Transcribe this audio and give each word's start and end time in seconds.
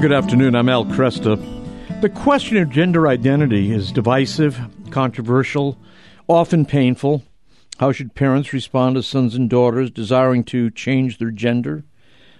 Good 0.00 0.12
afternoon. 0.12 0.54
I'm 0.54 0.68
Al 0.68 0.84
Kresta. 0.84 1.40
The 2.02 2.10
question 2.10 2.58
of 2.58 2.68
gender 2.68 3.08
identity 3.08 3.72
is 3.72 3.90
divisive, 3.90 4.58
controversial, 4.90 5.78
often 6.28 6.66
painful. 6.66 7.22
How 7.78 7.90
should 7.90 8.14
parents 8.14 8.52
respond 8.52 8.96
to 8.96 9.02
sons 9.02 9.34
and 9.34 9.48
daughters 9.48 9.90
desiring 9.90 10.44
to 10.44 10.70
change 10.70 11.16
their 11.16 11.30
gender? 11.30 11.84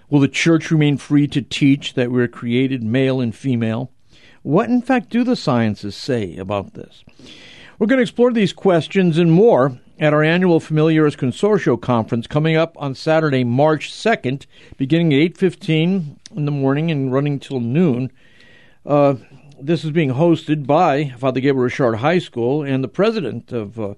Will 0.09 0.19
the 0.19 0.27
church 0.27 0.69
remain 0.69 0.97
free 0.97 1.27
to 1.29 1.41
teach 1.41 1.95
that 1.95 2.11
we're 2.11 2.27
created 2.27 2.83
male 2.83 3.19
and 3.19 3.33
female? 3.33 3.89
What, 4.43 4.69
in 4.69 4.81
fact, 4.81 5.09
do 5.09 5.23
the 5.23 5.35
sciences 5.35 5.95
say 5.95 6.35
about 6.35 6.73
this? 6.73 7.03
We're 7.79 7.87
going 7.87 7.97
to 7.97 8.03
explore 8.03 8.31
these 8.31 8.53
questions 8.53 9.17
and 9.17 9.31
more 9.31 9.79
at 9.99 10.13
our 10.13 10.23
annual 10.23 10.59
Familiaris 10.59 11.15
Consortio 11.15 11.79
conference 11.79 12.27
coming 12.27 12.55
up 12.55 12.75
on 12.77 12.95
Saturday, 12.95 13.43
March 13.43 13.91
2nd, 13.91 14.45
beginning 14.77 15.13
at 15.13 15.33
8.15 15.33 16.17
in 16.35 16.45
the 16.45 16.51
morning 16.51 16.91
and 16.91 17.13
running 17.13 17.39
till 17.39 17.59
noon. 17.59 18.11
Uh, 18.85 19.15
this 19.59 19.85
is 19.85 19.91
being 19.91 20.11
hosted 20.11 20.67
by 20.67 21.13
Father 21.17 21.39
Gabriel 21.39 21.63
Richard 21.63 21.95
High 21.95 22.19
School, 22.19 22.61
and 22.61 22.83
the 22.83 22.89
president 22.89 23.53
of 23.53 23.79
uh, 23.79 23.93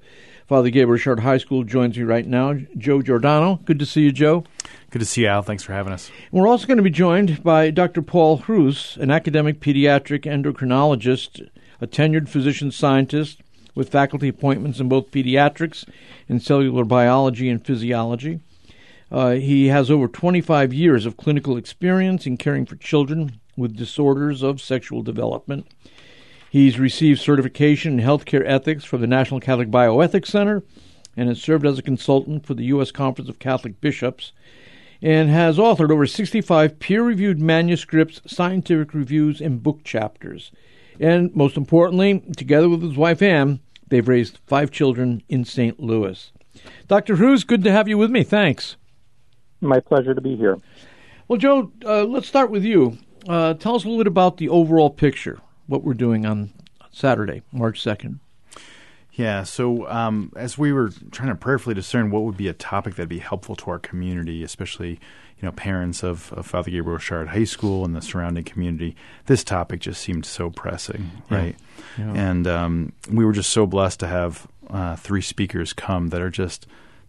Father 0.45 0.69
Gabriel 0.69 0.91
Richard 0.93 1.21
High 1.21 1.39
School 1.39 1.63
joins 1.63 1.97
me 1.97 2.03
right 2.03 2.27
now, 2.27 2.53
Joe 2.77 2.99
Jordano. 2.99 3.63
Good 3.65 3.79
to 3.79 3.85
see 3.85 4.01
you, 4.01 4.11
Joe. 4.11 4.43
Good 4.91 4.99
to 4.99 5.05
see 5.05 5.21
you, 5.21 5.27
Al. 5.27 5.41
Thanks 5.41 5.63
for 5.63 5.73
having 5.73 5.93
us. 5.93 6.11
We're 6.31 6.47
also 6.47 6.67
going 6.67 6.77
to 6.77 6.83
be 6.83 6.91
joined 6.91 7.43
by 7.43 7.71
Dr. 7.71 8.03
Paul 8.03 8.37
Hruz, 8.37 8.97
an 9.01 9.09
academic 9.09 9.59
pediatric 9.59 10.25
endocrinologist, 10.25 11.49
a 11.81 11.87
tenured 11.87 12.29
physician 12.29 12.71
scientist 12.71 13.41
with 13.77 13.89
faculty 13.89 14.27
appointments 14.27 14.79
in 14.79 14.89
both 14.89 15.11
pediatrics 15.11 15.87
and 16.27 16.41
cellular 16.41 16.83
biology 16.83 17.47
and 17.47 17.65
physiology. 17.65 18.39
Uh, 19.11 19.31
he 19.31 19.67
has 19.67 19.89
over 19.89 20.07
25 20.07 20.73
years 20.73 21.05
of 21.05 21.15
clinical 21.15 21.55
experience 21.55 22.25
in 22.25 22.35
caring 22.35 22.65
for 22.65 22.75
children 22.75 23.39
with 23.55 23.77
disorders 23.77 24.41
of 24.41 24.59
sexual 24.59 25.03
development. 25.03 25.67
He's 26.49 26.79
received 26.79 27.21
certification 27.21 27.99
in 27.99 28.05
healthcare 28.05 28.43
ethics 28.45 28.83
from 28.83 29.01
the 29.01 29.07
National 29.07 29.39
Catholic 29.39 29.69
Bioethics 29.69 30.27
Center 30.27 30.63
and 31.15 31.29
has 31.29 31.41
served 31.41 31.65
as 31.65 31.77
a 31.77 31.83
consultant 31.83 32.45
for 32.45 32.55
the 32.55 32.65
U.S. 32.65 32.91
Conference 32.91 33.29
of 33.29 33.39
Catholic 33.39 33.79
Bishops 33.79 34.31
and 35.01 35.29
has 35.29 35.57
authored 35.57 35.91
over 35.91 36.07
65 36.07 36.79
peer 36.79 37.03
reviewed 37.03 37.39
manuscripts, 37.39 38.21
scientific 38.25 38.93
reviews, 38.95 39.39
and 39.39 39.61
book 39.61 39.83
chapters. 39.83 40.51
And 40.99 41.35
most 41.35 41.57
importantly, 41.57 42.23
together 42.35 42.69
with 42.69 42.81
his 42.81 42.97
wife 42.97 43.21
Anne, 43.21 43.59
they've 43.89 44.07
raised 44.07 44.39
five 44.45 44.71
children 44.71 45.23
in 45.29 45.45
St. 45.45 45.79
Louis. 45.79 46.31
Dr. 46.87 47.15
Hruz, 47.15 47.45
good 47.45 47.63
to 47.63 47.71
have 47.71 47.87
you 47.87 47.97
with 47.97 48.11
me. 48.11 48.23
Thanks. 48.23 48.77
My 49.61 49.79
pleasure 49.79 50.13
to 50.13 50.21
be 50.21 50.35
here. 50.35 50.57
Well, 51.27 51.37
Joe, 51.37 51.71
uh, 51.85 52.03
let's 52.03 52.27
start 52.27 52.51
with 52.51 52.63
you. 52.63 52.97
Uh, 53.27 53.53
tell 53.55 53.75
us 53.75 53.83
a 53.83 53.87
little 53.87 53.99
bit 53.99 54.07
about 54.07 54.37
the 54.37 54.49
overall 54.49 54.89
picture, 54.89 55.39
what 55.65 55.83
we're 55.83 55.93
doing 55.93 56.25
on 56.25 56.53
Saturday, 56.91 57.41
March 57.51 57.83
2nd. 57.83 58.19
Yeah, 59.11 59.43
so 59.43 59.87
um, 59.89 60.31
as 60.35 60.57
we 60.59 60.71
were 60.71 60.91
trying 61.11 61.29
to 61.29 61.35
prayerfully 61.35 61.73
discern 61.73 62.11
what 62.11 62.23
would 62.23 62.37
be 62.37 62.47
a 62.47 62.53
topic 62.53 62.95
that'd 62.95 63.09
be 63.09 63.17
helpful 63.17 63.55
to 63.55 63.71
our 63.71 63.79
community, 63.79 64.43
especially 64.43 64.99
you 65.41 65.45
know 65.45 65.51
parents 65.51 66.03
of, 66.03 66.33
of 66.33 66.45
Father 66.47 66.71
Gabriel 66.71 66.97
Richard 66.97 67.29
High 67.29 67.43
School 67.43 67.85
and 67.85 67.95
the 67.95 68.01
surrounding 68.01 68.43
community, 68.43 68.95
this 69.27 69.43
topic 69.43 69.81
just 69.81 70.01
seemed 70.01 70.25
so 70.25 70.49
pressing, 70.49 71.11
right? 71.29 71.55
Yeah. 71.97 72.13
Yeah. 72.13 72.13
And 72.29 72.47
um, 72.47 72.93
we 73.11 73.25
were 73.25 73.33
just 73.33 73.51
so 73.51 73.65
blessed 73.65 73.99
to 74.01 74.07
have 74.07 74.47
uh, 74.69 74.95
three 74.95 75.21
speakers 75.21 75.73
come 75.73 76.09
that 76.09 76.21
are 76.21 76.29
just 76.29 76.67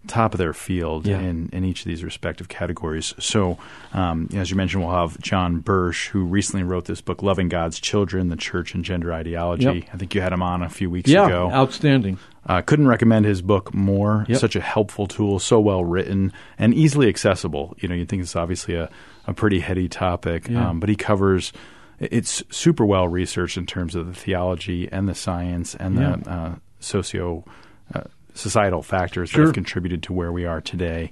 top 0.08 0.34
of 0.34 0.38
their 0.38 0.52
field 0.52 1.06
yeah. 1.06 1.20
in, 1.20 1.48
in 1.52 1.64
each 1.64 1.82
of 1.82 1.86
these 1.86 2.02
respective 2.02 2.48
categories. 2.48 3.14
So, 3.18 3.58
um, 3.92 4.28
as 4.34 4.50
you 4.50 4.56
mentioned, 4.56 4.82
we'll 4.82 4.94
have 4.94 5.20
John 5.20 5.60
Bursch, 5.60 6.08
who 6.08 6.24
recently 6.24 6.64
wrote 6.64 6.86
this 6.86 7.00
book, 7.00 7.22
Loving 7.22 7.48
God's 7.48 7.78
Children, 7.78 8.28
The 8.28 8.36
Church 8.36 8.74
and 8.74 8.84
Gender 8.84 9.12
Ideology. 9.12 9.64
Yep. 9.64 9.84
I 9.92 9.96
think 9.96 10.14
you 10.14 10.20
had 10.20 10.32
him 10.32 10.42
on 10.42 10.62
a 10.62 10.68
few 10.68 10.90
weeks 10.90 11.10
yeah, 11.10 11.26
ago. 11.26 11.50
outstanding. 11.52 12.18
Uh, 12.46 12.62
couldn't 12.62 12.88
recommend 12.88 13.26
his 13.26 13.42
book 13.42 13.74
more. 13.74 14.24
Yep. 14.28 14.38
Such 14.38 14.56
a 14.56 14.60
helpful 14.60 15.06
tool, 15.06 15.38
so 15.38 15.60
well 15.60 15.84
written, 15.84 16.32
and 16.58 16.74
easily 16.74 17.08
accessible. 17.08 17.76
You 17.78 17.88
know, 17.88 17.94
you 17.94 18.06
think 18.06 18.22
it's 18.22 18.34
obviously 18.36 18.74
a, 18.74 18.90
a 19.26 19.34
pretty 19.34 19.60
heady 19.60 19.88
topic, 19.88 20.48
yeah. 20.48 20.70
um, 20.70 20.80
but 20.80 20.88
he 20.88 20.96
covers 20.96 21.52
it's 22.00 22.44
super 22.50 22.86
well 22.86 23.08
researched 23.08 23.56
in 23.56 23.66
terms 23.66 23.94
of 23.94 24.06
the 24.06 24.14
theology 24.14 24.88
and 24.90 25.08
the 25.08 25.14
science 25.14 25.74
and 25.74 25.96
yeah. 25.96 26.16
the 26.16 26.30
uh, 26.30 26.54
socio 26.80 27.44
uh, 27.94 28.02
societal 28.38 28.82
factors 28.82 29.30
sure. 29.30 29.40
that 29.40 29.48
have 29.48 29.54
contributed 29.54 30.02
to 30.04 30.12
where 30.12 30.32
we 30.32 30.46
are 30.46 30.60
today. 30.60 31.10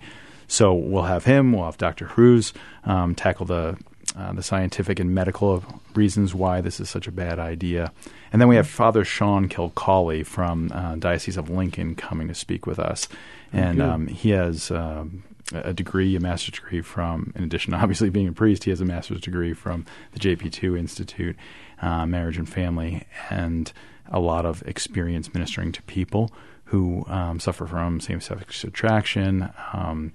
So 0.49 0.73
we'll 0.75 1.03
have 1.03 1.25
him. 1.25 1.53
We'll 1.53 1.65
have 1.65 1.77
Dr. 1.77 2.07
Hruz 2.07 2.53
um, 2.85 3.15
tackle 3.15 3.47
the 3.47 3.77
uh, 4.17 4.33
the 4.33 4.43
scientific 4.43 4.99
and 4.99 5.15
medical 5.15 5.63
reasons 5.95 6.35
why 6.35 6.63
this 6.63 6.81
is 6.81 6.89
such 6.89 7.07
a 7.07 7.13
bad 7.13 7.39
idea. 7.39 7.93
And 8.33 8.41
then 8.41 8.49
we 8.49 8.57
have 8.57 8.67
Father 8.67 9.05
Sean 9.05 9.47
Kilcawley 9.49 10.25
from 10.25 10.71
uh, 10.73 10.95
Diocese 10.97 11.37
of 11.37 11.51
Lincoln 11.51 11.95
coming 11.97 12.29
to 12.29 12.35
speak 12.35 12.67
with 12.67 12.79
us. 12.79 13.09
And 13.53 13.83
um, 13.83 14.07
he 14.07 14.31
has 14.31 14.71
um, 14.71 15.23
a 15.53 15.75
degree, 15.75 16.17
a 16.17 16.21
master's 16.21 16.55
degree 16.55 16.81
from, 16.81 17.33
in 17.37 17.45
addition 17.45 17.73
to 17.73 17.79
obviously 17.83 18.09
being 18.09 18.29
a 18.29 18.33
priest, 18.33 18.65
he 18.65 18.71
has 18.71 18.81
a 18.81 18.87
master's 18.87 19.21
degree 19.21 19.53
from 19.53 19.85
the 20.13 20.21
JP2 20.21 20.79
Institute, 20.79 21.37
uh, 21.83 22.07
Marriage 22.07 22.39
and 22.39 22.49
Family, 22.49 23.05
and 23.29 23.73
a 24.09 24.21
lot 24.21 24.47
of 24.47 24.63
experience 24.67 25.35
ministering 25.35 25.73
to 25.73 25.83
people 25.83 26.31
who 26.67 27.05
um, 27.09 27.41
suffer 27.41 27.67
from 27.67 28.01
same 28.01 28.21
sex 28.21 28.65
attraction, 28.65 29.51
um, 29.73 30.13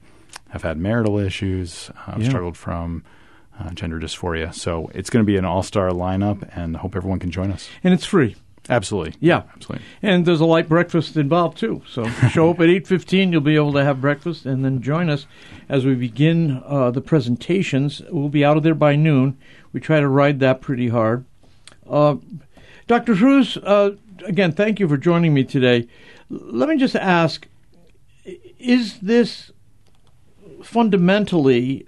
have 0.49 0.63
had 0.63 0.77
marital 0.77 1.17
issues, 1.17 1.89
uh, 2.07 2.15
yeah. 2.17 2.27
struggled 2.27 2.57
from 2.57 3.03
uh, 3.59 3.69
gender 3.71 3.99
dysphoria. 3.99 4.53
So 4.53 4.89
it's 4.93 5.09
going 5.09 5.23
to 5.23 5.27
be 5.27 5.37
an 5.37 5.45
all 5.45 5.63
star 5.63 5.89
lineup, 5.89 6.47
and 6.55 6.77
hope 6.77 6.95
everyone 6.95 7.19
can 7.19 7.31
join 7.31 7.51
us. 7.51 7.69
And 7.83 7.93
it's 7.93 8.05
free. 8.05 8.35
Absolutely. 8.69 9.15
Yeah. 9.19 9.43
Absolutely. 9.55 9.85
And 10.01 10.25
there's 10.25 10.39
a 10.39 10.45
light 10.45 10.69
breakfast 10.69 11.17
involved 11.17 11.57
too. 11.57 11.81
So 11.87 12.07
show 12.29 12.51
up 12.51 12.59
at 12.59 12.67
8:15, 12.67 13.31
you'll 13.31 13.41
be 13.41 13.55
able 13.55 13.73
to 13.73 13.83
have 13.83 14.01
breakfast 14.01 14.45
and 14.45 14.63
then 14.63 14.81
join 14.81 15.09
us 15.09 15.25
as 15.67 15.85
we 15.85 15.95
begin 15.95 16.61
uh, 16.65 16.91
the 16.91 17.01
presentations. 17.01 18.01
We'll 18.09 18.29
be 18.29 18.45
out 18.45 18.57
of 18.57 18.63
there 18.63 18.75
by 18.75 18.95
noon. 18.95 19.37
We 19.73 19.79
try 19.79 19.99
to 19.99 20.07
ride 20.07 20.39
that 20.41 20.61
pretty 20.61 20.89
hard. 20.89 21.25
Uh, 21.89 22.17
Dr. 22.87 23.15
Hruz, 23.15 23.57
uh, 23.57 23.91
again, 24.25 24.51
thank 24.51 24.79
you 24.79 24.87
for 24.87 24.97
joining 24.97 25.33
me 25.33 25.43
today. 25.43 25.87
Let 26.31 26.69
me 26.69 26.77
just 26.77 26.95
ask 26.95 27.45
is 28.57 28.99
this 28.99 29.51
fundamentally 30.63 31.85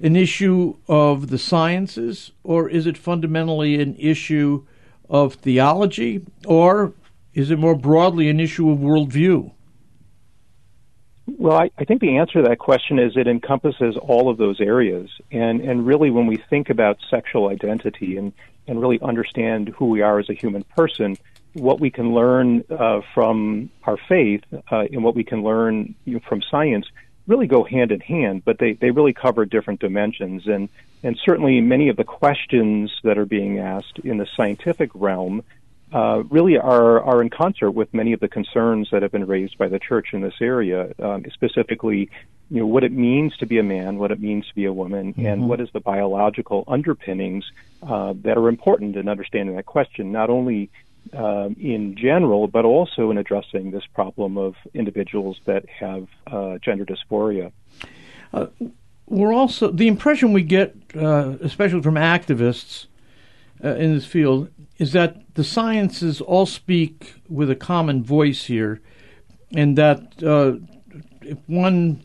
an 0.00 0.16
issue 0.16 0.76
of 0.88 1.28
the 1.28 1.38
sciences, 1.38 2.32
or 2.44 2.68
is 2.70 2.86
it 2.86 2.96
fundamentally 2.96 3.80
an 3.80 3.96
issue 3.96 4.64
of 5.10 5.34
theology, 5.34 6.24
or 6.46 6.94
is 7.34 7.50
it 7.50 7.58
more 7.58 7.74
broadly 7.74 8.28
an 8.28 8.40
issue 8.40 8.70
of 8.70 8.78
worldview? 8.78 9.52
Well, 11.26 11.58
I, 11.58 11.70
I, 11.76 11.84
think 11.84 12.00
the 12.00 12.16
answer 12.16 12.42
to 12.42 12.48
that 12.48 12.58
question 12.58 12.98
is 12.98 13.16
it 13.16 13.26
encompasses 13.26 13.96
all 13.96 14.30
of 14.30 14.38
those 14.38 14.60
areas. 14.60 15.10
And, 15.30 15.60
and 15.60 15.86
really, 15.86 16.10
when 16.10 16.26
we 16.26 16.36
think 16.36 16.70
about 16.70 16.98
sexual 17.10 17.48
identity 17.48 18.16
and, 18.16 18.32
and 18.66 18.80
really 18.80 18.98
understand 19.02 19.68
who 19.68 19.86
we 19.86 20.00
are 20.00 20.18
as 20.18 20.30
a 20.30 20.34
human 20.34 20.62
person, 20.64 21.18
what 21.54 21.80
we 21.80 21.90
can 21.90 22.14
learn 22.14 22.64
uh, 22.70 23.00
from 23.14 23.70
our 23.84 23.96
faith 24.08 24.42
uh, 24.70 24.84
and 24.92 25.02
what 25.02 25.14
we 25.14 25.24
can 25.24 25.42
learn 25.42 25.94
you 26.04 26.14
know, 26.14 26.20
from 26.28 26.42
science 26.42 26.86
really 27.28 27.46
go 27.46 27.62
hand 27.62 27.92
in 27.92 28.00
hand, 28.00 28.42
but 28.44 28.58
they, 28.58 28.72
they 28.72 28.90
really 28.90 29.12
cover 29.12 29.44
different 29.44 29.80
dimensions. 29.80 30.46
And, 30.46 30.68
and 31.02 31.16
certainly 31.24 31.60
many 31.60 31.90
of 31.90 31.96
the 31.96 32.04
questions 32.04 32.90
that 33.04 33.18
are 33.18 33.26
being 33.26 33.58
asked 33.58 33.98
in 34.02 34.16
the 34.16 34.26
scientific 34.34 34.90
realm 34.94 35.44
uh, 35.92 36.22
really 36.30 36.58
are, 36.58 37.00
are 37.02 37.22
in 37.22 37.30
concert 37.30 37.70
with 37.70 37.92
many 37.94 38.12
of 38.12 38.20
the 38.20 38.28
concerns 38.28 38.88
that 38.90 39.02
have 39.02 39.12
been 39.12 39.26
raised 39.26 39.56
by 39.58 39.68
the 39.68 39.78
church 39.78 40.08
in 40.12 40.22
this 40.22 40.34
area, 40.40 40.92
um, 40.98 41.24
specifically, 41.32 42.10
you 42.50 42.60
know, 42.60 42.66
what 42.66 42.82
it 42.82 42.92
means 42.92 43.36
to 43.36 43.46
be 43.46 43.58
a 43.58 43.62
man, 43.62 43.98
what 43.98 44.10
it 44.10 44.20
means 44.20 44.46
to 44.48 44.54
be 44.54 44.64
a 44.64 44.72
woman, 44.72 45.12
mm-hmm. 45.12 45.26
and 45.26 45.48
what 45.48 45.60
is 45.60 45.68
the 45.72 45.80
biological 45.80 46.64
underpinnings 46.66 47.44
uh, 47.82 48.14
that 48.22 48.36
are 48.36 48.48
important 48.48 48.96
in 48.96 49.08
understanding 49.08 49.54
that 49.56 49.66
question, 49.66 50.12
not 50.12 50.30
only 50.30 50.70
um, 51.12 51.56
in 51.58 51.96
general, 51.96 52.48
but 52.48 52.64
also 52.64 53.10
in 53.10 53.18
addressing 53.18 53.70
this 53.70 53.84
problem 53.94 54.36
of 54.36 54.54
individuals 54.74 55.38
that 55.46 55.64
have 55.68 56.06
uh, 56.26 56.58
gender 56.58 56.84
dysphoria. 56.84 57.52
Uh, 58.32 58.46
we're 59.06 59.32
also 59.32 59.70
the 59.70 59.88
impression 59.88 60.32
we 60.32 60.42
get, 60.42 60.74
uh, 60.94 61.36
especially 61.40 61.82
from 61.82 61.94
activists 61.94 62.86
uh, 63.64 63.74
in 63.74 63.94
this 63.94 64.04
field, 64.04 64.50
is 64.78 64.92
that 64.92 65.34
the 65.34 65.44
sciences 65.44 66.20
all 66.20 66.46
speak 66.46 67.14
with 67.28 67.50
a 67.50 67.56
common 67.56 68.02
voice 68.02 68.44
here, 68.44 68.80
and 69.54 69.76
that 69.78 70.22
uh, 70.22 70.52
if 71.22 71.38
one 71.46 72.04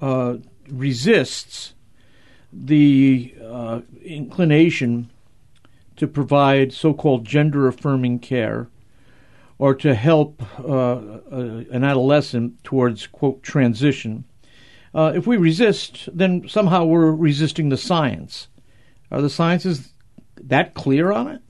uh, 0.00 0.36
resists 0.70 1.74
the 2.52 3.34
inclination 4.02 5.10
to 5.98 6.06
provide 6.06 6.72
so 6.72 6.94
called 6.94 7.24
gender 7.24 7.68
affirming 7.68 8.18
care 8.18 8.68
or 9.58 9.74
to 9.74 9.94
help 9.94 10.42
uh, 10.60 10.64
uh, 10.64 11.20
an 11.70 11.84
adolescent 11.84 12.62
towards, 12.62 13.06
quote, 13.08 13.42
transition. 13.42 14.24
Uh, 14.94 15.12
if 15.14 15.26
we 15.26 15.36
resist, 15.36 16.08
then 16.12 16.48
somehow 16.48 16.84
we're 16.84 17.10
resisting 17.10 17.68
the 17.68 17.76
science. 17.76 18.48
Are 19.10 19.20
the 19.20 19.30
sciences 19.30 19.92
that 20.36 20.74
clear 20.74 21.10
on 21.10 21.28
it? 21.28 21.42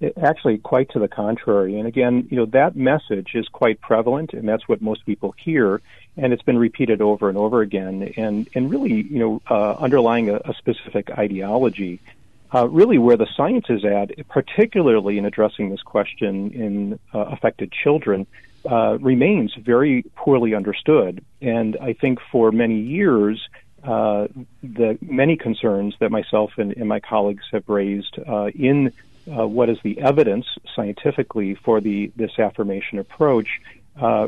it? 0.00 0.18
Actually, 0.22 0.58
quite 0.58 0.90
to 0.90 0.98
the 0.98 1.08
contrary. 1.08 1.78
And 1.78 1.88
again, 1.88 2.28
you 2.30 2.36
know, 2.36 2.46
that 2.46 2.76
message 2.76 3.30
is 3.34 3.48
quite 3.48 3.80
prevalent, 3.80 4.34
and 4.34 4.46
that's 4.46 4.68
what 4.68 4.82
most 4.82 5.06
people 5.06 5.34
hear, 5.42 5.80
and 6.16 6.32
it's 6.32 6.42
been 6.42 6.58
repeated 6.58 7.00
over 7.00 7.28
and 7.28 7.38
over 7.38 7.62
again, 7.62 8.12
and 8.16 8.48
and 8.54 8.70
really, 8.70 8.92
you 8.92 9.18
know, 9.18 9.42
uh, 9.48 9.72
underlying 9.72 10.28
a, 10.28 10.36
a 10.36 10.54
specific 10.58 11.10
ideology. 11.10 12.00
Uh, 12.54 12.66
really 12.68 12.96
where 12.96 13.16
the 13.16 13.26
science 13.36 13.66
is 13.68 13.84
at, 13.84 14.10
particularly 14.28 15.18
in 15.18 15.26
addressing 15.26 15.68
this 15.68 15.82
question 15.82 16.50
in 16.52 16.98
uh, 17.12 17.18
affected 17.26 17.70
children, 17.70 18.26
uh, 18.70 18.96
remains 19.00 19.54
very 19.54 20.02
poorly 20.16 20.54
understood. 20.54 21.22
And 21.42 21.76
I 21.80 21.92
think 21.92 22.20
for 22.32 22.50
many 22.50 22.80
years, 22.80 23.46
uh, 23.84 24.28
the 24.62 24.98
many 25.02 25.36
concerns 25.36 25.94
that 26.00 26.10
myself 26.10 26.52
and, 26.56 26.72
and 26.72 26.88
my 26.88 27.00
colleagues 27.00 27.44
have 27.52 27.68
raised 27.68 28.18
uh, 28.26 28.46
in 28.46 28.92
what 29.26 29.68
is 29.68 29.76
the 29.84 30.00
evidence 30.00 30.46
scientifically 30.74 31.54
for 31.54 31.82
the 31.82 32.10
this 32.16 32.38
affirmation 32.38 32.98
approach 32.98 33.60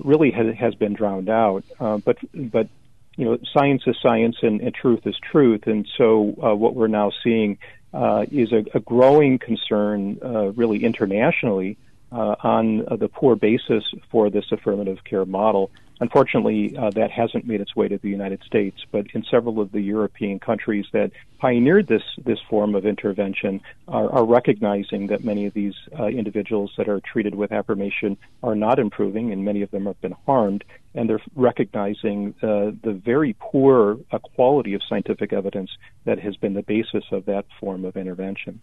really 0.04 0.30
has, 0.30 0.54
has, 0.54 0.74
been 0.74 0.92
drowned 0.92 1.30
out. 1.30 1.64
but 1.78 2.18
but 2.34 2.68
you 3.16 3.24
know, 3.24 3.38
science 3.52 3.82
is 3.86 3.96
science 4.00 4.36
and, 4.42 4.60
and 4.60 4.74
truth 4.74 5.06
is 5.06 5.16
truth, 5.18 5.66
and 5.66 5.88
so 5.96 6.34
what 6.54 6.74
we're 6.74 6.86
now 6.86 7.10
seeing 7.24 7.58
uh, 7.92 8.24
is 8.30 8.52
a, 8.52 8.64
a, 8.74 8.80
growing 8.80 9.38
concern, 9.38 10.18
uh, 10.24 10.52
really 10.52 10.84
internationally, 10.84 11.76
uh, 12.12 12.36
on 12.42 12.78
the 12.98 13.08
poor 13.08 13.36
basis 13.36 13.84
for 14.10 14.30
this 14.30 14.44
affirmative 14.52 14.98
care 15.04 15.24
model. 15.24 15.70
Unfortunately, 16.00 16.74
uh, 16.78 16.88
that 16.90 17.10
hasn't 17.10 17.46
made 17.46 17.60
its 17.60 17.76
way 17.76 17.86
to 17.86 17.98
the 17.98 18.08
United 18.08 18.42
States, 18.44 18.78
but 18.90 19.06
in 19.12 19.22
several 19.30 19.60
of 19.60 19.70
the 19.70 19.82
European 19.82 20.40
countries 20.40 20.86
that 20.92 21.12
pioneered 21.38 21.86
this 21.88 22.02
this 22.24 22.38
form 22.48 22.74
of 22.74 22.86
intervention 22.86 23.60
are, 23.86 24.10
are 24.10 24.24
recognizing 24.24 25.08
that 25.08 25.24
many 25.24 25.44
of 25.44 25.52
these 25.52 25.74
uh, 25.98 26.06
individuals 26.06 26.72
that 26.78 26.88
are 26.88 27.00
treated 27.00 27.34
with 27.34 27.52
affirmation 27.52 28.16
are 28.42 28.54
not 28.54 28.78
improving, 28.78 29.30
and 29.30 29.44
many 29.44 29.60
of 29.60 29.70
them 29.72 29.84
have 29.84 30.00
been 30.00 30.16
harmed, 30.24 30.64
and 30.94 31.08
they're 31.08 31.20
recognizing 31.36 32.34
uh, 32.42 32.72
the 32.82 32.92
very 32.92 33.36
poor 33.38 33.98
uh, 34.10 34.18
quality 34.18 34.72
of 34.72 34.82
scientific 34.88 35.34
evidence 35.34 35.70
that 36.06 36.18
has 36.18 36.34
been 36.36 36.54
the 36.54 36.62
basis 36.62 37.04
of 37.12 37.26
that 37.26 37.44
form 37.60 37.84
of 37.84 37.98
intervention. 37.98 38.58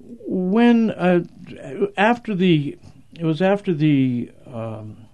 When 0.00 0.90
uh, 0.90 1.24
after 1.96 2.34
the 2.34 2.78
it 3.18 3.24
was 3.24 3.40
after 3.40 3.72
the 3.72 4.30
um, 4.46 5.07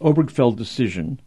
Obergefell 0.00 0.56
decision 0.56 1.20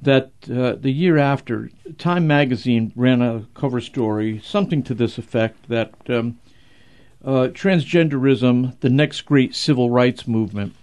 that 0.00 0.32
uh, 0.50 0.74
the 0.74 0.90
year 0.90 1.16
after, 1.16 1.70
Time 1.96 2.26
magazine 2.26 2.92
ran 2.96 3.22
a 3.22 3.46
cover 3.54 3.80
story, 3.80 4.40
something 4.44 4.82
to 4.82 4.94
this 4.94 5.16
effect 5.16 5.68
that 5.68 5.94
um, 6.08 6.38
uh, 7.24 7.48
transgenderism, 7.52 8.78
the 8.80 8.90
next 8.90 9.22
great 9.22 9.54
civil 9.54 9.90
rights 9.90 10.26
movement. 10.26 10.74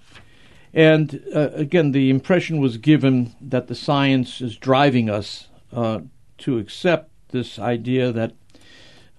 And 0.74 1.22
uh, 1.36 1.50
again, 1.54 1.92
the 1.92 2.10
impression 2.10 2.60
was 2.60 2.78
given 2.78 3.36
that 3.42 3.68
the 3.68 3.76
science 3.76 4.40
is 4.40 4.56
driving 4.56 5.10
us 5.10 5.50
uh, 5.74 6.00
to 6.40 6.58
accept 6.58 7.12
this 7.30 7.60
idea 7.60 8.12
that 8.14 8.34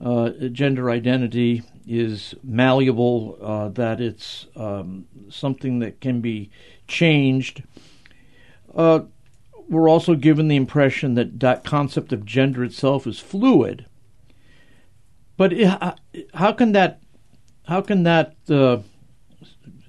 uh, 0.00 0.30
gender 0.52 0.90
identity 0.90 1.62
is 1.90 2.36
malleable, 2.44 3.36
uh, 3.42 3.68
that 3.70 4.00
it's 4.00 4.46
um, 4.54 5.06
something 5.28 5.80
that 5.80 6.00
can 6.00 6.20
be 6.20 6.48
changed. 6.86 7.64
Uh, 8.74 9.00
we're 9.68 9.88
also 9.88 10.14
given 10.14 10.46
the 10.46 10.54
impression 10.54 11.14
that 11.14 11.40
that 11.40 11.64
concept 11.64 12.12
of 12.12 12.24
gender 12.24 12.62
itself 12.62 13.06
is 13.08 13.18
fluid. 13.18 13.86
But 15.36 15.52
how 16.34 16.52
can 16.52 16.72
that 16.72 17.00
how 17.64 17.80
can 17.80 18.04
that 18.04 18.36
uh, 18.48 18.78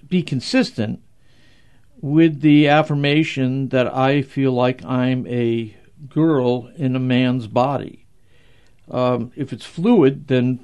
be 0.08 0.24
consistent 0.24 1.02
with 2.00 2.42
the 2.42 2.68
affirmation 2.68 3.70
that 3.70 3.94
I 3.94 4.22
feel 4.22 4.54
like 4.54 4.84
I'm 4.86 5.28
a 5.28 5.76
girl 6.08 6.72
in 6.76 6.96
a 6.96 7.00
man's 7.00 7.48
body? 7.48 8.01
Um, 8.92 9.32
if 9.36 9.54
it's 9.54 9.66
fluid, 9.66 10.28
then 10.28 10.60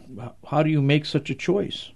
how 0.50 0.62
do 0.62 0.70
you 0.70 0.82
make 0.82 1.06
such 1.06 1.30
a 1.30 1.36
choice? 1.36 1.92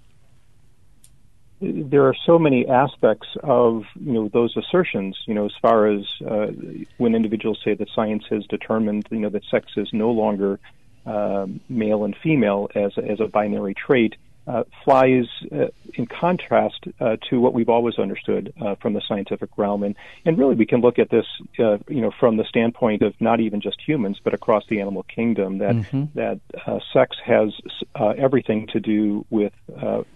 there 1.62 2.08
are 2.08 2.16
so 2.26 2.40
many 2.40 2.68
aspects 2.68 3.28
of 3.44 3.84
you 4.00 4.14
know 4.14 4.30
those 4.30 4.58
assertions. 4.58 5.18
You 5.28 5.36
know, 5.36 5.46
as 5.46 5.54
far 5.62 5.88
as 5.88 6.04
uh, 6.28 6.48
when 6.98 7.14
individuals 7.14 7.60
say 7.64 7.76
that 7.76 7.88
science 7.94 8.24
has 8.30 8.46
determined 8.48 9.08
you 9.12 9.20
know 9.20 9.30
that 9.30 9.44
sex 9.46 9.72
is 9.78 9.88
no 9.94 10.12
longer 10.12 10.60
uh, 11.06 11.46
male 11.70 12.04
and 12.04 12.16
female 12.18 12.70
as 12.74 12.94
as 12.98 13.20
a 13.20 13.28
binary 13.28 13.76
trait 13.76 14.16
uh, 14.52 14.64
flies 14.84 15.26
uh, 15.52 15.68
in 15.94 16.06
contrast 16.06 16.84
uh, 17.00 17.16
to 17.30 17.40
what 17.40 17.54
we've 17.54 17.70
always 17.70 17.98
understood 17.98 18.54
uh, 18.62 18.76
from 18.76 18.94
the 18.94 19.02
scientific 19.08 19.50
realm, 19.58 19.84
and 19.84 19.96
and 20.26 20.38
really 20.38 20.56
we 20.56 20.66
can 20.66 20.82
look 20.82 21.00
at 21.00 21.10
this, 21.10 21.26
uh, 21.60 21.78
you 21.88 22.02
know, 22.02 22.12
from 22.20 22.36
the 22.36 22.44
standpoint 22.44 23.02
of 23.02 23.14
not 23.22 23.40
even 23.40 23.62
just 23.62 23.80
humans, 23.80 24.20
but 24.22 24.34
across 24.34 24.64
the 24.68 24.82
animal 24.82 25.04
kingdom. 25.04 25.60
That 25.60 25.76
mm-hmm. 25.76 26.04
that 26.16 26.40
uh, 26.68 26.80
sex 26.94 27.16
has 27.24 27.54
everything 27.96 28.68
to 28.68 28.80
do 28.80 29.26
with 29.30 29.54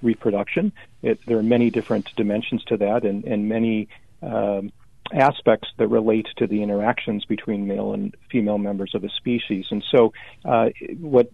reproduction. 0.01 0.73
It, 1.01 1.19
there 1.25 1.37
are 1.37 1.43
many 1.43 1.69
different 1.69 2.13
dimensions 2.15 2.63
to 2.65 2.77
that, 2.77 3.05
and 3.05 3.23
and 3.23 3.47
many. 3.47 3.87
Um, 4.21 4.71
aspects 5.13 5.67
that 5.77 5.87
relate 5.87 6.25
to 6.35 6.47
the 6.47 6.63
interactions 6.63 7.25
between 7.25 7.67
male 7.67 7.93
and 7.93 8.15
female 8.31 8.57
members 8.57 8.95
of 8.95 9.03
a 9.03 9.09
species. 9.09 9.67
And 9.69 9.83
so, 9.91 10.13
uh, 10.43 10.69
what 10.99 11.31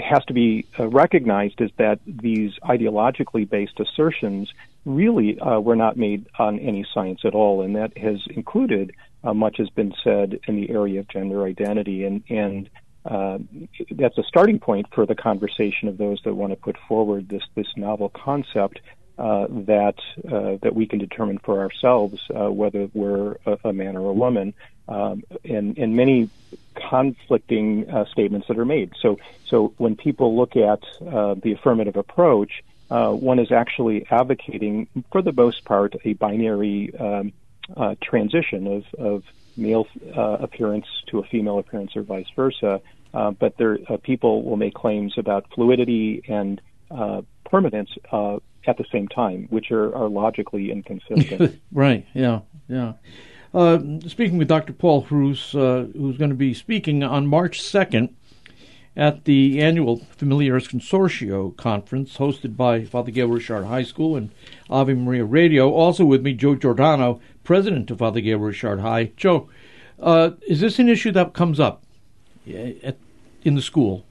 has 0.00 0.24
to 0.26 0.32
be 0.32 0.66
uh, 0.78 0.88
recognized 0.88 1.60
is 1.60 1.70
that 1.76 2.00
these 2.06 2.52
ideologically 2.62 3.48
based 3.48 3.78
assertions 3.78 4.52
really 4.84 5.38
uh, 5.38 5.60
were 5.60 5.76
not 5.76 5.96
made 5.96 6.26
on 6.38 6.58
any 6.58 6.84
science 6.92 7.20
at 7.24 7.34
all, 7.34 7.62
and 7.62 7.76
that 7.76 7.96
has 7.96 8.18
included 8.30 8.92
uh, 9.22 9.34
much 9.34 9.58
has 9.58 9.68
been 9.70 9.94
said 10.02 10.40
in 10.46 10.56
the 10.56 10.70
area 10.70 11.00
of 11.00 11.08
gender 11.08 11.44
identity, 11.44 12.04
and 12.04 12.22
and 12.28 12.70
uh, 13.04 13.38
that's 13.90 14.16
a 14.16 14.22
starting 14.24 14.58
point 14.58 14.86
for 14.92 15.06
the 15.06 15.14
conversation 15.14 15.88
of 15.88 15.98
those 15.98 16.20
that 16.24 16.34
want 16.34 16.52
to 16.52 16.56
put 16.56 16.76
forward 16.88 17.28
this 17.28 17.42
this 17.54 17.68
novel 17.76 18.08
concept 18.08 18.80
uh, 19.18 19.46
that 19.50 19.96
uh, 20.26 20.56
that 20.62 20.74
we 20.74 20.86
can 20.86 20.98
determine 20.98 21.38
for 21.38 21.60
ourselves 21.60 22.22
whether 22.30 22.88
we're 22.94 23.36
a, 23.46 23.58
a, 23.64 23.72
man 23.72 23.96
or 23.96 24.10
a 24.10 24.14
woman, 24.14 24.54
um, 24.88 25.22
and 25.44 25.76
and 25.76 25.94
many 25.94 26.30
conflicting 26.92 27.88
uh, 27.90 28.04
statements 28.06 28.46
that 28.48 28.58
are 28.58 28.64
made. 28.64 28.92
So 29.00 29.18
so 29.46 29.72
when 29.78 29.96
people 29.96 30.36
look 30.36 30.56
at 30.56 30.82
uh, 31.00 31.34
the 31.42 31.52
affirmative 31.52 31.96
approach, 31.96 32.52
one 32.88 33.38
is 33.38 33.50
actually 33.50 34.06
advocating, 34.10 34.86
for 35.10 35.22
the 35.22 35.32
most 35.32 35.64
part, 35.64 35.94
a 36.04 36.12
binary 36.14 36.92
um, 36.98 37.32
transition 38.02 38.66
of 38.66 38.82
of 38.98 39.22
male 39.56 39.86
appearance 40.14 40.86
to 41.08 41.18
a 41.18 41.24
female 41.24 41.58
appearance 41.58 41.96
or 41.96 42.02
vice 42.02 42.30
versa. 42.36 42.80
but 43.12 43.56
there, 43.58 43.78
people 44.02 44.42
will 44.42 44.56
make 44.56 44.74
claims 44.74 45.12
about 45.16 45.46
fluidity 45.54 46.22
and 46.28 46.60
permanence 47.52 47.90
uh, 48.10 48.38
at 48.66 48.78
the 48.78 48.84
same 48.90 49.06
time, 49.08 49.46
which 49.50 49.70
are, 49.70 49.94
are 49.94 50.08
logically 50.08 50.70
inconsistent. 50.70 51.60
right. 51.72 52.06
Yeah. 52.14 52.40
Yeah. 52.68 52.94
Uh, 53.54 53.78
speaking 54.06 54.38
with 54.38 54.48
Dr. 54.48 54.72
Paul 54.72 55.02
Hruz, 55.02 55.54
uh, 55.54 55.86
who's 55.92 56.16
going 56.16 56.30
to 56.30 56.36
be 56.36 56.54
speaking 56.54 57.02
on 57.02 57.26
March 57.26 57.60
2nd 57.60 58.10
at 58.96 59.24
the 59.24 59.60
annual 59.60 59.98
Familiaris 60.16 60.68
Consortio 60.68 61.56
conference 61.56 62.16
hosted 62.16 62.56
by 62.56 62.84
Father 62.84 63.10
Gail 63.10 63.28
Richard 63.28 63.64
High 63.64 63.82
School 63.82 64.16
and 64.16 64.30
Ave 64.70 64.94
Maria 64.94 65.24
Radio. 65.24 65.70
Also 65.70 66.04
with 66.04 66.22
me, 66.22 66.34
Joe 66.34 66.56
Jordano, 66.56 67.20
president 67.44 67.90
of 67.90 67.98
Father 67.98 68.20
Gail 68.20 68.38
Richard 68.38 68.80
High. 68.80 69.12
Joe, 69.16 69.48
uh, 70.00 70.30
is 70.46 70.60
this 70.60 70.78
an 70.78 70.88
issue 70.88 71.12
that 71.12 71.32
comes 71.32 71.60
up 71.60 71.82
at, 72.46 72.96
in 73.44 73.54
the 73.54 73.62
school? 73.62 74.04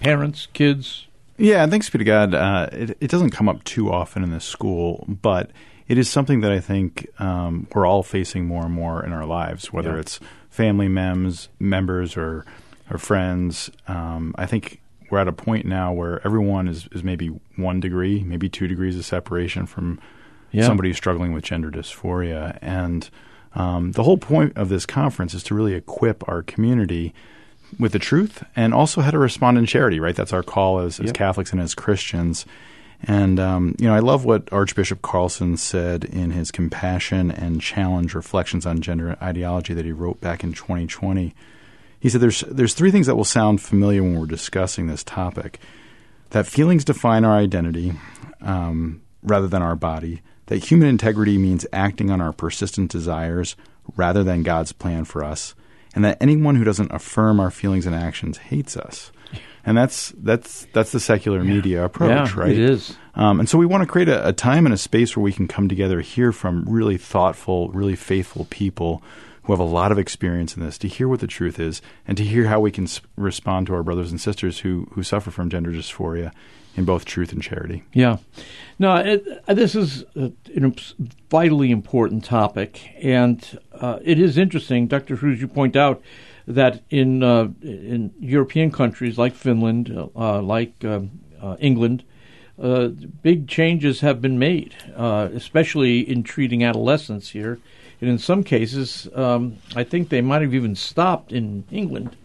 Parents, 0.00 0.46
kids? 0.52 1.06
Yeah, 1.36 1.66
thanks 1.66 1.90
be 1.90 1.98
to 1.98 2.04
God. 2.04 2.34
Uh, 2.34 2.68
it, 2.72 2.96
it 3.00 3.10
doesn't 3.10 3.30
come 3.30 3.48
up 3.48 3.64
too 3.64 3.90
often 3.90 4.22
in 4.22 4.30
the 4.30 4.40
school, 4.40 5.04
but 5.08 5.50
it 5.88 5.98
is 5.98 6.08
something 6.08 6.40
that 6.40 6.52
I 6.52 6.60
think 6.60 7.08
um, 7.20 7.66
we're 7.74 7.86
all 7.86 8.02
facing 8.02 8.46
more 8.46 8.64
and 8.64 8.72
more 8.72 9.04
in 9.04 9.12
our 9.12 9.26
lives, 9.26 9.72
whether 9.72 9.94
yeah. 9.94 10.00
it's 10.00 10.20
family 10.50 10.88
members, 10.88 11.48
members 11.58 12.16
or 12.16 12.44
or 12.90 12.98
friends. 12.98 13.70
Um, 13.88 14.34
I 14.36 14.46
think 14.46 14.80
we're 15.10 15.18
at 15.18 15.28
a 15.28 15.32
point 15.32 15.66
now 15.66 15.92
where 15.92 16.20
everyone 16.24 16.68
is, 16.68 16.88
is 16.92 17.02
maybe 17.02 17.28
one 17.56 17.80
degree, 17.80 18.22
maybe 18.24 18.48
two 18.48 18.66
degrees 18.66 18.96
of 18.96 19.04
separation 19.04 19.66
from 19.66 20.00
yeah. 20.50 20.66
somebody 20.66 20.88
who's 20.88 20.96
struggling 20.96 21.32
with 21.32 21.44
gender 21.44 21.70
dysphoria. 21.70 22.58
And 22.60 23.08
um, 23.54 23.92
the 23.92 24.02
whole 24.02 24.18
point 24.18 24.56
of 24.56 24.68
this 24.68 24.86
conference 24.86 25.34
is 25.34 25.42
to 25.44 25.54
really 25.54 25.74
equip 25.74 26.28
our 26.28 26.42
community 26.42 27.14
with 27.78 27.92
the 27.92 27.98
truth 27.98 28.44
and 28.54 28.72
also 28.72 29.00
how 29.00 29.10
to 29.10 29.18
respond 29.18 29.58
in 29.58 29.66
charity, 29.66 30.00
right? 30.00 30.16
That's 30.16 30.32
our 30.32 30.42
call 30.42 30.80
as, 30.80 31.00
as 31.00 31.06
yep. 31.06 31.14
Catholics 31.14 31.52
and 31.52 31.60
as 31.60 31.74
Christians. 31.74 32.46
And, 33.02 33.38
um, 33.38 33.74
you 33.78 33.86
know, 33.86 33.94
I 33.94 33.98
love 33.98 34.24
what 34.24 34.50
Archbishop 34.52 35.02
Carlson 35.02 35.56
said 35.56 36.04
in 36.04 36.30
his 36.30 36.50
Compassion 36.50 37.30
and 37.30 37.60
Challenge 37.60 38.14
Reflections 38.14 38.64
on 38.64 38.80
Gender 38.80 39.16
Ideology 39.20 39.74
that 39.74 39.84
he 39.84 39.92
wrote 39.92 40.20
back 40.20 40.42
in 40.42 40.52
2020. 40.52 41.34
He 42.00 42.08
said 42.08 42.20
there's 42.20 42.40
there's 42.42 42.74
three 42.74 42.90
things 42.90 43.06
that 43.06 43.16
will 43.16 43.24
sound 43.24 43.62
familiar 43.62 44.02
when 44.02 44.18
we're 44.18 44.26
discussing 44.26 44.86
this 44.86 45.02
topic. 45.02 45.58
That 46.30 46.46
feelings 46.46 46.84
define 46.84 47.24
our 47.24 47.36
identity 47.36 47.92
um, 48.40 49.02
rather 49.22 49.48
than 49.48 49.62
our 49.62 49.76
body. 49.76 50.20
That 50.46 50.64
human 50.64 50.88
integrity 50.88 51.38
means 51.38 51.66
acting 51.72 52.10
on 52.10 52.20
our 52.20 52.32
persistent 52.32 52.90
desires 52.90 53.56
rather 53.96 54.22
than 54.22 54.42
God's 54.42 54.72
plan 54.72 55.04
for 55.04 55.24
us, 55.24 55.54
and 55.94 56.04
that 56.04 56.18
anyone 56.20 56.56
who 56.56 56.64
doesn't 56.64 56.92
affirm 56.92 57.40
our 57.40 57.50
feelings 57.50 57.86
and 57.86 57.94
actions 57.94 58.38
hates 58.38 58.76
us. 58.76 59.10
And 59.66 59.76
that's 59.76 60.12
that's 60.18 60.66
that's 60.72 60.92
the 60.92 61.00
secular 61.00 61.38
yeah. 61.38 61.54
media 61.54 61.84
approach, 61.84 62.34
yeah, 62.34 62.40
right? 62.40 62.52
It 62.52 62.58
is. 62.58 62.96
Um, 63.14 63.40
and 63.40 63.48
so 63.48 63.56
we 63.56 63.66
want 63.66 63.82
to 63.82 63.86
create 63.86 64.08
a, 64.08 64.28
a 64.28 64.32
time 64.32 64.66
and 64.66 64.74
a 64.74 64.78
space 64.78 65.16
where 65.16 65.22
we 65.22 65.32
can 65.32 65.48
come 65.48 65.68
together, 65.68 66.00
hear 66.00 66.32
from 66.32 66.64
really 66.66 66.98
thoughtful, 66.98 67.68
really 67.70 67.96
faithful 67.96 68.46
people 68.50 69.02
who 69.44 69.52
have 69.52 69.60
a 69.60 69.64
lot 69.64 69.92
of 69.92 69.98
experience 69.98 70.56
in 70.56 70.62
this 70.62 70.78
to 70.78 70.88
hear 70.88 71.06
what 71.08 71.20
the 71.20 71.26
truth 71.26 71.60
is 71.60 71.80
and 72.08 72.16
to 72.16 72.24
hear 72.24 72.46
how 72.46 72.60
we 72.60 72.70
can 72.70 72.84
s- 72.84 73.00
respond 73.16 73.66
to 73.66 73.74
our 73.74 73.82
brothers 73.82 74.10
and 74.10 74.20
sisters 74.20 74.60
who 74.60 74.88
who 74.92 75.02
suffer 75.02 75.30
from 75.30 75.48
gender 75.48 75.70
dysphoria 75.70 76.32
in 76.76 76.84
both 76.84 77.04
truth 77.04 77.32
and 77.32 77.42
charity. 77.42 77.84
Yeah. 77.92 78.18
No, 78.78 78.96
it, 78.96 79.24
this 79.46 79.74
is 79.74 80.04
a, 80.16 80.32
a, 80.56 80.72
vitally 81.30 81.70
important 81.70 82.24
topic, 82.24 82.90
and 83.02 83.58
uh, 83.72 83.98
it 84.02 84.18
is 84.18 84.36
interesting, 84.36 84.88
Dr. 84.88 85.16
Hruz, 85.16 85.40
you 85.40 85.48
point 85.48 85.76
out 85.76 86.02
that 86.46 86.82
in 86.90 87.22
uh, 87.22 87.48
in 87.62 88.12
European 88.20 88.70
countries 88.70 89.18
like 89.18 89.34
Finland, 89.34 89.90
uh, 90.16 90.42
like 90.42 90.84
um, 90.84 91.10
uh, 91.42 91.56
England, 91.58 92.04
uh, 92.62 92.88
big 93.22 93.48
changes 93.48 94.00
have 94.00 94.20
been 94.20 94.38
made, 94.38 94.74
especially 94.96 96.00
in 96.00 96.22
treating 96.22 96.62
adolescents 96.62 97.30
here. 97.30 97.58
And 98.00 98.10
in 98.10 98.18
some 98.18 98.44
cases, 98.44 99.08
um, 99.14 99.58
I 99.74 99.84
think 99.84 100.08
they 100.08 100.20
might 100.20 100.42
have 100.42 100.54
even 100.54 100.74
stopped 100.74 101.32
in 101.32 101.64
England 101.70 102.16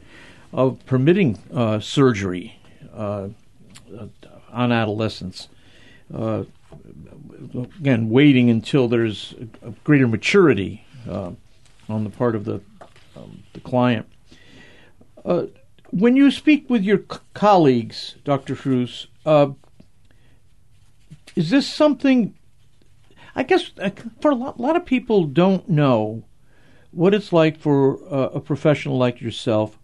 of 0.52 0.84
permitting 0.86 1.38
surgery 1.80 2.60
on 2.94 3.36
adolescents. 4.72 5.48
Uh, 6.14 6.44
again, 7.80 8.10
waiting 8.10 8.50
until 8.50 8.88
there's 8.88 9.34
a 9.62 9.72
greater 9.84 10.08
maturity 10.08 10.86
uh, 11.08 11.32
on 11.88 12.04
the 12.04 12.10
part 12.10 12.36
of 12.36 12.46
the 12.46 12.62
um, 13.16 13.44
the 13.54 13.60
client. 13.60 14.08
Uh, 15.24 15.44
when 15.92 16.16
you 16.16 16.32
speak 16.32 16.70
with 16.70 16.84
your 16.84 17.00
c- 17.12 17.20
colleagues, 17.34 18.16
Dr. 18.24 18.56
Hruz, 18.56 19.08
uh, 19.25 19.51
is 21.36 21.50
this 21.50 21.68
something? 21.68 22.36
I 23.36 23.44
guess 23.44 23.72
uh, 23.80 23.92
for 24.22 24.32
a 24.32 24.36
lot, 24.36 24.60
lot, 24.60 24.75
of 24.75 24.86
people 24.86 25.25
don't 25.25 25.70
know 25.70 26.25
what 26.92 27.13
it's 27.13 27.32
like 27.32 27.58
for 27.58 28.00
uh, 28.12 28.30
a 28.30 28.39
professional 28.39 28.98
like 28.98 29.22
yourself 29.22 29.78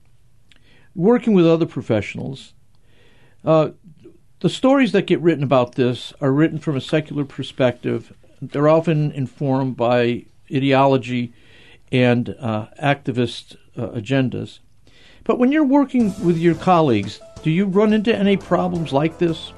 working 0.95 1.33
with 1.33 1.45
other 1.45 1.65
professionals. 1.65 2.53
Uh, 3.43 3.71
the 4.39 4.49
stories 4.49 4.91
that 4.93 5.07
get 5.07 5.21
written 5.21 5.43
about 5.43 5.75
this 5.75 6.13
are 6.21 6.31
written 6.31 6.59
from 6.59 6.75
a 6.75 6.81
secular 6.81 7.25
perspective. 7.25 8.13
They're 8.41 8.69
often 8.69 9.11
informed 9.11 9.75
by 9.75 10.25
ideology 10.51 11.33
and 11.95 12.35
uh, 12.39 12.67
activist 12.81 13.55
uh, 13.77 13.87
agendas. 13.87 14.59
But 15.23 15.39
when 15.39 15.51
you're 15.51 15.63
working 15.63 16.13
with 16.23 16.37
your 16.37 16.55
colleagues, 16.55 17.21
do 17.41 17.49
you 17.49 17.65
run 17.65 17.93
into 17.93 18.15
any 18.15 18.37
problems 18.37 18.91
like 18.91 19.17
this? 19.17 19.53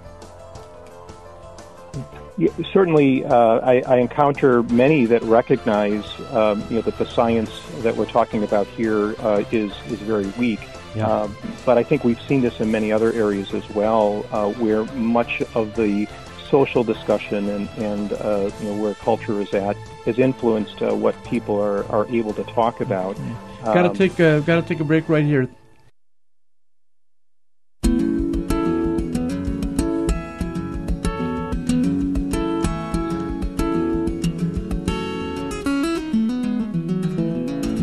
Yeah, 2.37 2.51
certainly, 2.71 3.25
uh, 3.25 3.59
I, 3.59 3.81
I, 3.87 3.97
encounter 3.97 4.61
many 4.61 5.05
that 5.05 5.23
recognize, 5.23 6.05
um, 6.29 6.63
you 6.69 6.75
know, 6.75 6.81
that 6.81 6.99
the 6.99 7.07
science 7.07 7.49
that 7.79 7.95
we're 7.95 8.05
talking 8.05 8.43
about 8.43 8.67
here 8.67 9.15
uh, 9.19 9.43
is 9.51 9.71
is 9.87 9.99
very 10.01 10.27
weak. 10.37 10.59
Yeah. 10.95 11.07
Uh, 11.07 11.29
but 11.65 11.79
I 11.79 11.83
think 11.83 12.03
we've 12.03 12.21
seen 12.21 12.41
this 12.41 12.59
in 12.59 12.69
many 12.69 12.91
other 12.91 13.11
areas 13.13 13.55
as 13.55 13.67
well, 13.71 14.23
uh, 14.31 14.51
where 14.53 14.83
much 14.93 15.41
of 15.55 15.75
the 15.75 16.07
social 16.49 16.83
discussion 16.83 17.49
and, 17.49 17.69
and 17.77 18.13
uh, 18.13 18.49
you 18.59 18.69
know 18.69 18.81
where 18.81 18.93
culture 18.95 19.41
is 19.41 19.53
at 19.53 19.75
has 20.05 20.19
influenced 20.19 20.81
uh, 20.81 20.95
what 20.95 21.21
people 21.25 21.61
are, 21.61 21.85
are 21.91 22.07
able 22.07 22.33
to 22.33 22.43
talk 22.43 22.81
about. 22.81 23.17
Um, 23.17 23.73
got 23.73 23.93
to 23.93 23.97
take 23.97 24.19
a, 24.19 24.41
got 24.41 24.55
to 24.55 24.67
take 24.67 24.79
a 24.79 24.83
break 24.83 25.09
right 25.09 25.25
here. 25.25 25.47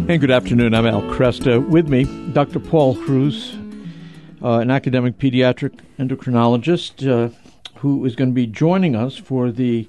And 0.07 0.21
good 0.21 0.31
afternoon. 0.31 0.75
I'm 0.75 0.87
Al 0.87 1.01
Kresta. 1.03 1.67
With 1.67 1.89
me, 1.89 2.05
Dr. 2.35 2.61
Paul 2.61 2.95
Hruz, 2.95 3.55
uh, 4.43 4.59
an 4.59 4.71
academic 4.71 5.19
pediatric 5.19 5.81
endocrinologist 5.99 7.09
uh, 7.11 7.35
who 7.85 8.03
is 8.07 8.17
going 8.17 8.31
to 8.31 8.35
be 8.35 8.47
joining 8.47 8.97
us 8.97 9.19
for 9.19 9.53
the 9.53 9.87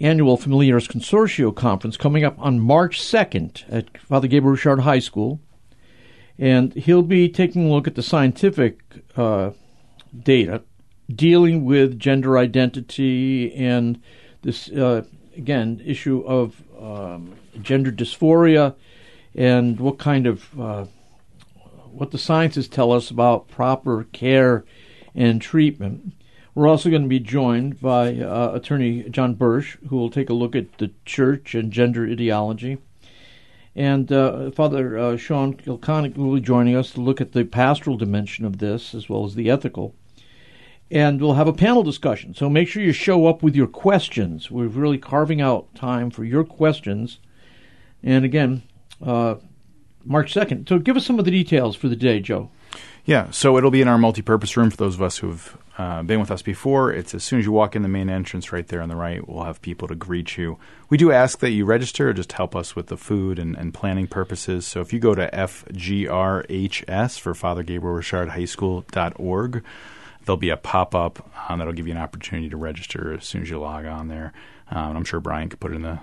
annual 0.00 0.36
Familiaris 0.36 0.86
Consortio 0.86 1.50
conference 1.50 1.96
coming 1.96 2.24
up 2.24 2.38
on 2.38 2.60
March 2.60 3.00
2nd 3.00 3.64
at 3.70 3.96
Father 3.96 4.28
Gabriel 4.28 4.52
Richard 4.52 4.80
High 4.80 4.98
School. 4.98 5.40
And 6.38 6.74
he'll 6.74 7.00
be 7.00 7.30
taking 7.30 7.64
a 7.66 7.72
look 7.72 7.86
at 7.86 7.94
the 7.94 8.02
scientific 8.02 8.82
uh, 9.16 9.52
data 10.22 10.62
dealing 11.10 11.64
with 11.64 11.98
gender 11.98 12.36
identity 12.36 13.54
and 13.54 13.98
this, 14.42 14.68
uh, 14.68 15.02
again, 15.34 15.80
issue 15.82 16.22
of 16.26 16.62
um, 16.78 17.34
gender 17.62 17.90
dysphoria 17.90 18.74
and 19.34 19.80
what 19.80 19.98
kind 19.98 20.26
of 20.26 20.60
uh, 20.60 20.84
what 21.92 22.10
the 22.10 22.18
sciences 22.18 22.68
tell 22.68 22.92
us 22.92 23.10
about 23.10 23.48
proper 23.48 24.04
care 24.12 24.66
and 25.14 25.40
treatment. 25.40 26.12
We're 26.54 26.68
also 26.68 26.90
going 26.90 27.02
to 27.02 27.08
be 27.08 27.20
joined 27.20 27.80
by 27.80 28.16
uh, 28.16 28.52
attorney 28.54 29.04
John 29.04 29.34
Bursch, 29.34 29.76
who 29.88 29.96
will 29.96 30.10
take 30.10 30.30
a 30.30 30.34
look 30.34 30.56
at 30.56 30.78
the 30.78 30.90
church 31.04 31.54
and 31.54 31.72
gender 31.72 32.04
ideology. 32.04 32.78
And 33.76 34.10
uh, 34.10 34.50
Father 34.50 34.98
uh, 34.98 35.16
Sean 35.16 35.54
Kilconick 35.54 36.16
will 36.16 36.34
be 36.34 36.40
joining 36.40 36.74
us 36.74 36.90
to 36.92 37.00
look 37.00 37.20
at 37.20 37.32
the 37.32 37.44
pastoral 37.44 37.96
dimension 37.96 38.44
of 38.44 38.58
this 38.58 38.94
as 38.94 39.08
well 39.08 39.24
as 39.24 39.36
the 39.36 39.48
ethical. 39.48 39.94
And 40.90 41.20
we'll 41.20 41.34
have 41.34 41.46
a 41.46 41.52
panel 41.52 41.84
discussion. 41.84 42.34
So 42.34 42.50
make 42.50 42.66
sure 42.66 42.82
you 42.82 42.92
show 42.92 43.26
up 43.28 43.44
with 43.44 43.54
your 43.54 43.68
questions. 43.68 44.50
We're 44.50 44.66
really 44.66 44.98
carving 44.98 45.40
out 45.40 45.72
time 45.76 46.10
for 46.10 46.24
your 46.24 46.42
questions. 46.42 47.20
And 48.02 48.24
again, 48.24 48.62
uh, 49.00 49.36
March 50.04 50.34
2nd. 50.34 50.68
So 50.68 50.80
give 50.80 50.96
us 50.96 51.06
some 51.06 51.20
of 51.20 51.24
the 51.24 51.30
details 51.30 51.76
for 51.76 51.88
the 51.88 51.94
day, 51.94 52.18
Joe. 52.18 52.50
Yeah, 53.04 53.30
so 53.30 53.56
it'll 53.56 53.70
be 53.70 53.82
in 53.82 53.88
our 53.88 53.98
multi-purpose 53.98 54.56
room 54.56 54.70
for 54.70 54.76
those 54.76 54.94
of 54.94 55.02
us 55.02 55.18
who've 55.18 55.56
uh, 55.78 56.02
been 56.02 56.20
with 56.20 56.30
us 56.30 56.42
before. 56.42 56.92
It's 56.92 57.14
as 57.14 57.24
soon 57.24 57.38
as 57.38 57.46
you 57.46 57.52
walk 57.52 57.74
in 57.74 57.82
the 57.82 57.88
main 57.88 58.10
entrance 58.10 58.52
right 58.52 58.66
there 58.66 58.82
on 58.82 58.88
the 58.88 58.96
right, 58.96 59.26
we'll 59.26 59.44
have 59.44 59.62
people 59.62 59.88
to 59.88 59.94
greet 59.94 60.36
you. 60.36 60.58
We 60.90 60.98
do 60.98 61.10
ask 61.10 61.38
that 61.38 61.50
you 61.50 61.64
register, 61.64 62.12
just 62.12 62.32
help 62.32 62.54
us 62.54 62.76
with 62.76 62.88
the 62.88 62.96
food 62.96 63.38
and, 63.38 63.56
and 63.56 63.72
planning 63.72 64.06
purposes. 64.06 64.66
So 64.66 64.80
if 64.80 64.92
you 64.92 64.98
go 64.98 65.14
to 65.14 65.30
FGRHS 65.30 67.18
for 67.18 67.34
Father 67.34 67.62
Gabriel 67.62 67.96
Richard 67.96 68.30
High 68.30 68.44
School.org, 68.44 69.64
there'll 70.24 70.36
be 70.36 70.50
a 70.50 70.56
pop-up 70.56 71.30
um, 71.48 71.58
that'll 71.58 71.72
give 71.72 71.86
you 71.86 71.94
an 71.94 72.00
opportunity 72.00 72.50
to 72.50 72.56
register 72.56 73.14
as 73.14 73.24
soon 73.24 73.42
as 73.42 73.50
you 73.50 73.58
log 73.58 73.86
on 73.86 74.08
there. 74.08 74.32
Um, 74.70 74.98
I'm 74.98 75.04
sure 75.04 75.20
Brian 75.20 75.48
could 75.48 75.60
put 75.60 75.72
it 75.72 75.76
in 75.76 75.82
the 75.82 75.98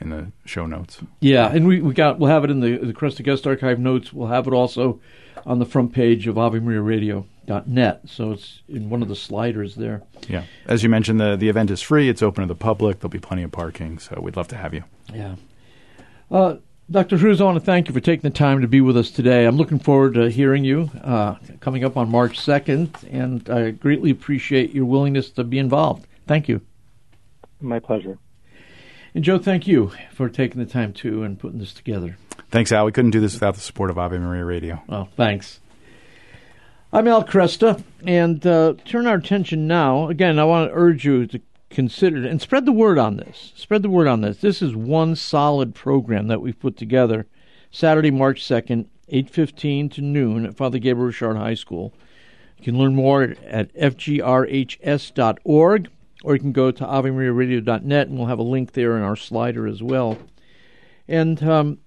in 0.00 0.10
the 0.10 0.32
show 0.44 0.66
notes. 0.66 1.00
Yeah, 1.20 1.50
and 1.52 1.66
we, 1.66 1.80
we 1.80 1.94
got 1.94 2.18
we'll 2.18 2.30
have 2.30 2.44
it 2.44 2.50
in 2.50 2.60
the 2.60 2.76
the 2.76 2.92
Kresta 2.92 3.24
Guest 3.24 3.46
Archive 3.46 3.78
notes. 3.78 4.12
We'll 4.12 4.28
have 4.28 4.46
it 4.46 4.52
also 4.52 5.00
on 5.46 5.58
the 5.58 5.66
front 5.66 5.92
page 5.92 6.26
of 6.26 6.36
AveMariaRadio.net. 6.36 8.00
So 8.06 8.32
it's 8.32 8.62
in 8.68 8.90
one 8.90 9.02
of 9.02 9.08
the 9.08 9.16
sliders 9.16 9.74
there. 9.74 10.02
Yeah, 10.28 10.44
as 10.66 10.82
you 10.82 10.88
mentioned, 10.88 11.20
the 11.20 11.36
the 11.36 11.48
event 11.48 11.70
is 11.70 11.82
free. 11.82 12.08
It's 12.08 12.22
open 12.22 12.42
to 12.42 12.48
the 12.48 12.54
public. 12.54 13.00
There'll 13.00 13.10
be 13.10 13.18
plenty 13.18 13.42
of 13.42 13.52
parking. 13.52 13.98
So 13.98 14.18
we'd 14.20 14.36
love 14.36 14.48
to 14.48 14.56
have 14.56 14.74
you. 14.74 14.84
Yeah. 15.12 15.36
Uh, 16.30 16.56
Dr. 16.90 17.16
Hruz, 17.16 17.40
I 17.40 17.44
want 17.44 17.58
to 17.58 17.64
thank 17.64 17.88
you 17.88 17.94
for 17.94 18.00
taking 18.00 18.28
the 18.28 18.36
time 18.36 18.60
to 18.60 18.68
be 18.68 18.80
with 18.80 18.96
us 18.96 19.10
today. 19.10 19.46
I'm 19.46 19.56
looking 19.56 19.78
forward 19.78 20.14
to 20.14 20.28
hearing 20.28 20.64
you 20.64 20.90
uh, 21.02 21.36
coming 21.60 21.84
up 21.84 21.96
on 21.96 22.10
March 22.10 22.38
2nd, 22.38 23.10
and 23.10 23.48
I 23.48 23.70
greatly 23.70 24.10
appreciate 24.10 24.74
your 24.74 24.84
willingness 24.84 25.30
to 25.30 25.44
be 25.44 25.58
involved. 25.58 26.06
Thank 26.26 26.48
you. 26.48 26.60
My 27.60 27.78
pleasure. 27.78 28.18
And 29.14 29.24
Joe, 29.24 29.38
thank 29.38 29.66
you 29.66 29.92
for 30.12 30.28
taking 30.28 30.58
the 30.58 30.70
time 30.70 30.92
too 30.92 31.22
and 31.22 31.38
putting 31.38 31.60
this 31.60 31.72
together. 31.72 32.18
Thanks, 32.50 32.72
Al. 32.72 32.84
We 32.84 32.92
couldn't 32.92 33.12
do 33.12 33.20
this 33.20 33.34
without 33.34 33.54
the 33.54 33.60
support 33.60 33.90
of 33.90 33.98
Ave 33.98 34.18
Maria 34.18 34.44
Radio. 34.44 34.82
Well, 34.86 35.08
thanks. 35.16 35.60
I'm 36.92 37.08
Al 37.08 37.24
Kresta, 37.24 37.82
and 38.06 38.46
uh, 38.46 38.74
turn 38.84 39.06
our 39.06 39.14
attention 39.14 39.66
now. 39.66 40.08
Again, 40.08 40.38
I 40.38 40.44
want 40.44 40.70
to 40.70 40.76
urge 40.76 41.06
you 41.06 41.26
to 41.26 41.40
consider 41.70 42.26
and 42.26 42.42
spread 42.42 42.66
the 42.66 42.72
word 42.72 42.98
on 42.98 43.16
this. 43.16 43.52
Spread 43.56 43.82
the 43.82 43.88
word 43.88 44.06
on 44.06 44.20
this. 44.20 44.38
This 44.38 44.60
is 44.60 44.76
one 44.76 45.16
solid 45.16 45.74
program 45.74 46.28
that 46.28 46.42
we've 46.42 46.60
put 46.60 46.76
together. 46.76 47.26
Saturday, 47.70 48.10
March 48.10 48.44
second, 48.44 48.90
eight 49.08 49.30
fifteen 49.30 49.88
to 49.88 50.02
noon 50.02 50.44
at 50.44 50.56
Father 50.56 50.78
Gabriel 50.78 51.06
Richard 51.06 51.36
High 51.36 51.54
School. 51.54 51.94
You 52.58 52.64
can 52.64 52.78
learn 52.78 52.94
more 52.94 53.22
at 53.22 53.74
fgrhs.org 53.74 54.30
or 56.24 56.34
you 56.34 56.40
can 56.40 56.52
go 56.52 56.70
to 56.70 56.84
AveMariaRadio.net 56.84 58.06
and 58.08 58.16
we'll 58.16 58.28
have 58.28 58.38
a 58.38 58.42
link 58.42 58.72
there 58.72 58.96
in 58.96 59.02
our 59.02 59.16
slider 59.16 59.66
as 59.66 59.82
well. 59.82 60.18
And 61.08 61.42
um, 61.42 61.78